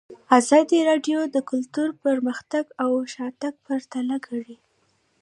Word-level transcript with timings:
ازادي 0.39 0.79
راډیو 0.89 1.19
د 1.35 1.37
کلتور 1.51 1.89
پرمختګ 2.03 2.65
او 2.83 2.91
شاتګ 3.13 3.53
پرتله 3.65 4.17
کړی. 4.27 4.55